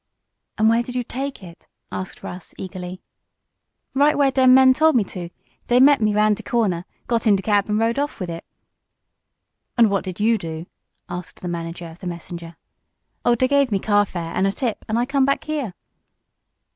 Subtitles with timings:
[0.57, 3.03] "And where did you take it?" asked Russ eagerly.
[3.93, 5.29] "Right where dem men told me to.
[5.67, 8.43] Dey met me around de corner, got in de cab and rode off wid it."
[9.77, 10.65] "And what did you do?"
[11.07, 12.55] asked the manager of the messenger.
[13.23, 15.75] "Oh, dey gave me carfare, an' a tip, and I come back here."